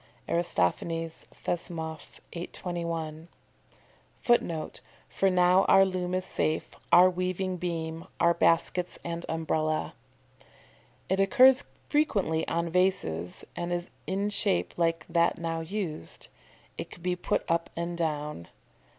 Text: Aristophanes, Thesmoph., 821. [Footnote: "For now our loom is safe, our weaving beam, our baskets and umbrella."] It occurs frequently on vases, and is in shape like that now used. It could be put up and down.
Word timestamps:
Aristophanes, 0.27 1.27
Thesmoph., 1.31 2.19
821. 2.33 3.27
[Footnote: 4.21 4.81
"For 5.07 5.29
now 5.29 5.63
our 5.65 5.85
loom 5.85 6.15
is 6.15 6.25
safe, 6.25 6.73
our 6.91 7.07
weaving 7.07 7.57
beam, 7.57 8.07
our 8.19 8.33
baskets 8.33 8.97
and 9.03 9.27
umbrella."] 9.29 9.93
It 11.07 11.19
occurs 11.19 11.65
frequently 11.87 12.47
on 12.47 12.71
vases, 12.71 13.45
and 13.55 13.71
is 13.71 13.91
in 14.07 14.31
shape 14.31 14.73
like 14.75 15.05
that 15.07 15.37
now 15.37 15.59
used. 15.61 16.29
It 16.79 16.89
could 16.89 17.03
be 17.03 17.15
put 17.15 17.43
up 17.47 17.69
and 17.75 17.95
down. 17.95 18.47